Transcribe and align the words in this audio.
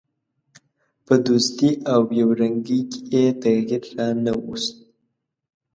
په 1.05 1.13
دوستي 1.25 1.71
او 1.93 2.01
یو 2.19 2.29
رنګي 2.41 2.79
کې 2.91 2.99
یې 3.13 3.25
تغییر 3.43 3.83
را 3.95 4.07
نه 4.23 4.33
ووست. 4.37 4.75